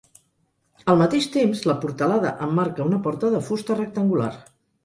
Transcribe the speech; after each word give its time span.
Al 0.93 0.97
mateix 1.01 1.27
temps, 1.35 1.61
la 1.71 1.77
portalada 1.85 2.33
emmarca 2.47 2.89
una 2.93 3.03
porta 3.07 3.33
de 3.37 3.45
fusta 3.51 3.81
rectangular. 3.83 4.33